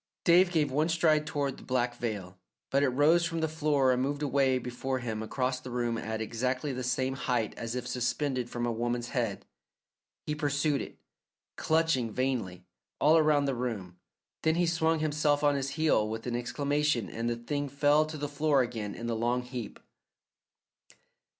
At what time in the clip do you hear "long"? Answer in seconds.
19.15-19.43